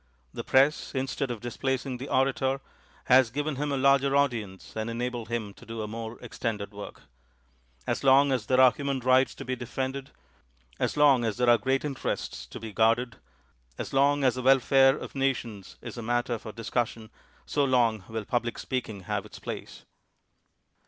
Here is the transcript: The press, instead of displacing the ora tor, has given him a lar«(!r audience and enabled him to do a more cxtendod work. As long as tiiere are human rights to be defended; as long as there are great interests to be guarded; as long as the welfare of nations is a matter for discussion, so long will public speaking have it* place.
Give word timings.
The 0.33 0.43
press, 0.43 0.95
instead 0.95 1.29
of 1.29 1.41
displacing 1.41 1.97
the 1.97 2.09
ora 2.09 2.33
tor, 2.33 2.59
has 3.03 3.29
given 3.29 3.57
him 3.57 3.71
a 3.71 3.77
lar«(!r 3.77 4.15
audience 4.15 4.75
and 4.75 4.89
enabled 4.89 5.29
him 5.29 5.53
to 5.53 5.63
do 5.63 5.83
a 5.83 5.87
more 5.87 6.17
cxtendod 6.17 6.71
work. 6.71 7.03
As 7.85 8.03
long 8.03 8.31
as 8.31 8.47
tiiere 8.47 8.57
are 8.57 8.71
human 8.71 8.99
rights 8.99 9.35
to 9.35 9.45
be 9.45 9.55
defended; 9.55 10.09
as 10.79 10.97
long 10.97 11.23
as 11.23 11.37
there 11.37 11.51
are 11.51 11.59
great 11.59 11.85
interests 11.85 12.47
to 12.47 12.59
be 12.59 12.73
guarded; 12.73 13.17
as 13.77 13.93
long 13.93 14.23
as 14.23 14.33
the 14.33 14.41
welfare 14.41 14.97
of 14.97 15.13
nations 15.13 15.77
is 15.83 15.99
a 15.99 16.01
matter 16.01 16.39
for 16.39 16.51
discussion, 16.51 17.11
so 17.45 17.63
long 17.63 18.03
will 18.09 18.25
public 18.25 18.57
speaking 18.57 19.01
have 19.01 19.23
it* 19.23 19.37
place. 19.43 19.85